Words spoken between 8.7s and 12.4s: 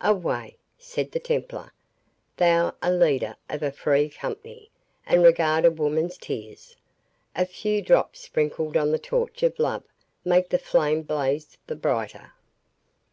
on the torch of love, make the flame blaze the brighter."